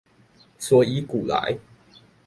[0.57, 1.59] 所以古來